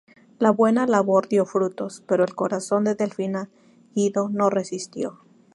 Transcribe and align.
La 0.39 0.49
buena 0.49 0.87
labor 0.87 1.27
dio 1.27 1.45
frutos, 1.45 2.03
pero 2.07 2.23
el 2.23 2.33
corazón 2.33 2.85
de 2.85 2.95
Delfina 2.95 3.51
Guido 3.93 4.29
no 4.29 4.49
resistió. 4.49 5.19